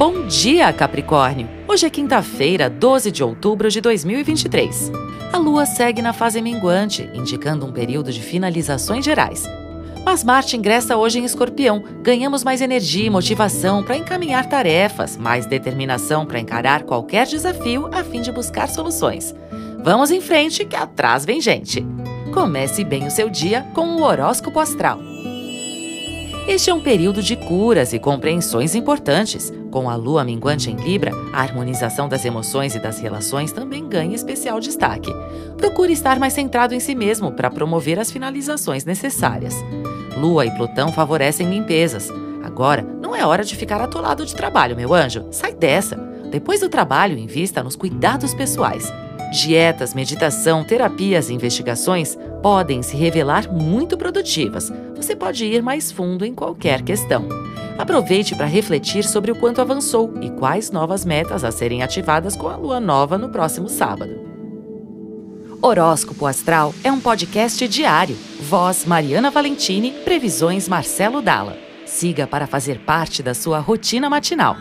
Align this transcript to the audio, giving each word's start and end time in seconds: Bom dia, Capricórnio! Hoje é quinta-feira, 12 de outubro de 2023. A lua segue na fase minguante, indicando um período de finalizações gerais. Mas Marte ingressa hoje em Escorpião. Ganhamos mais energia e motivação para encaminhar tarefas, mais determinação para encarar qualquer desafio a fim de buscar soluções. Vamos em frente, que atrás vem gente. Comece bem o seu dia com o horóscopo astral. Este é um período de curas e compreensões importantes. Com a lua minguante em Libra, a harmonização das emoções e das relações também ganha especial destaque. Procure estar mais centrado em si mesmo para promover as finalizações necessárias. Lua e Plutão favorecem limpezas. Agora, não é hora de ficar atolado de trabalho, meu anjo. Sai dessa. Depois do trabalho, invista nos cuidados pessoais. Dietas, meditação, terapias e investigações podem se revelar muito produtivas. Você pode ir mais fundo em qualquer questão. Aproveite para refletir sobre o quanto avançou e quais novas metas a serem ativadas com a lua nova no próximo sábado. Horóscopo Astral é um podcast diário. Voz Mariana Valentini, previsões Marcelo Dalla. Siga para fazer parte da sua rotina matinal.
Bom 0.00 0.26
dia, 0.26 0.72
Capricórnio! 0.72 1.46
Hoje 1.68 1.84
é 1.84 1.90
quinta-feira, 1.90 2.70
12 2.70 3.10
de 3.10 3.22
outubro 3.22 3.68
de 3.68 3.82
2023. 3.82 4.90
A 5.30 5.36
lua 5.36 5.66
segue 5.66 6.00
na 6.00 6.14
fase 6.14 6.40
minguante, 6.40 7.10
indicando 7.12 7.66
um 7.66 7.70
período 7.70 8.10
de 8.10 8.22
finalizações 8.22 9.04
gerais. 9.04 9.44
Mas 10.02 10.24
Marte 10.24 10.56
ingressa 10.56 10.96
hoje 10.96 11.18
em 11.18 11.26
Escorpião. 11.26 11.84
Ganhamos 12.00 12.42
mais 12.42 12.62
energia 12.62 13.08
e 13.08 13.10
motivação 13.10 13.82
para 13.82 13.94
encaminhar 13.94 14.48
tarefas, 14.48 15.18
mais 15.18 15.44
determinação 15.44 16.24
para 16.24 16.40
encarar 16.40 16.84
qualquer 16.84 17.26
desafio 17.26 17.90
a 17.92 18.02
fim 18.02 18.22
de 18.22 18.32
buscar 18.32 18.70
soluções. 18.70 19.34
Vamos 19.84 20.10
em 20.10 20.22
frente, 20.22 20.64
que 20.64 20.76
atrás 20.76 21.26
vem 21.26 21.42
gente. 21.42 21.86
Comece 22.32 22.84
bem 22.84 23.06
o 23.06 23.10
seu 23.10 23.28
dia 23.28 23.66
com 23.74 23.96
o 23.96 24.02
horóscopo 24.02 24.60
astral. 24.60 24.98
Este 26.48 26.70
é 26.70 26.74
um 26.74 26.80
período 26.80 27.22
de 27.22 27.36
curas 27.36 27.92
e 27.92 27.98
compreensões 27.98 28.74
importantes. 28.74 29.52
Com 29.70 29.88
a 29.88 29.94
lua 29.94 30.24
minguante 30.24 30.70
em 30.70 30.76
Libra, 30.76 31.12
a 31.32 31.40
harmonização 31.40 32.08
das 32.08 32.24
emoções 32.24 32.74
e 32.74 32.80
das 32.80 32.98
relações 32.98 33.52
também 33.52 33.88
ganha 33.88 34.16
especial 34.16 34.58
destaque. 34.58 35.12
Procure 35.56 35.92
estar 35.92 36.18
mais 36.18 36.32
centrado 36.32 36.74
em 36.74 36.80
si 36.80 36.94
mesmo 36.94 37.32
para 37.32 37.50
promover 37.50 37.98
as 37.98 38.10
finalizações 38.10 38.84
necessárias. 38.84 39.54
Lua 40.16 40.44
e 40.44 40.50
Plutão 40.50 40.92
favorecem 40.92 41.48
limpezas. 41.48 42.10
Agora, 42.42 42.82
não 42.82 43.14
é 43.14 43.24
hora 43.24 43.44
de 43.44 43.54
ficar 43.54 43.80
atolado 43.80 44.26
de 44.26 44.34
trabalho, 44.34 44.76
meu 44.76 44.92
anjo. 44.92 45.26
Sai 45.30 45.54
dessa. 45.54 45.96
Depois 46.30 46.60
do 46.60 46.68
trabalho, 46.68 47.18
invista 47.18 47.62
nos 47.62 47.76
cuidados 47.76 48.34
pessoais. 48.34 48.92
Dietas, 49.30 49.94
meditação, 49.94 50.64
terapias 50.64 51.30
e 51.30 51.34
investigações 51.34 52.18
podem 52.42 52.82
se 52.82 52.96
revelar 52.96 53.52
muito 53.52 53.96
produtivas. 53.96 54.72
Você 54.96 55.14
pode 55.14 55.44
ir 55.44 55.62
mais 55.62 55.92
fundo 55.92 56.24
em 56.24 56.34
qualquer 56.34 56.82
questão. 56.82 57.28
Aproveite 57.78 58.34
para 58.34 58.46
refletir 58.46 59.04
sobre 59.04 59.30
o 59.30 59.36
quanto 59.36 59.60
avançou 59.60 60.12
e 60.20 60.30
quais 60.30 60.70
novas 60.70 61.04
metas 61.04 61.44
a 61.44 61.50
serem 61.50 61.82
ativadas 61.82 62.36
com 62.36 62.48
a 62.48 62.56
lua 62.56 62.80
nova 62.80 63.16
no 63.16 63.28
próximo 63.28 63.68
sábado. 63.68 64.20
Horóscopo 65.62 66.26
Astral 66.26 66.74
é 66.82 66.90
um 66.90 66.98
podcast 66.98 67.68
diário. 67.68 68.16
Voz 68.40 68.84
Mariana 68.84 69.30
Valentini, 69.30 69.92
previsões 70.04 70.68
Marcelo 70.68 71.20
Dalla. 71.20 71.56
Siga 71.86 72.26
para 72.26 72.46
fazer 72.46 72.78
parte 72.80 73.22
da 73.22 73.34
sua 73.34 73.58
rotina 73.58 74.08
matinal. 74.08 74.56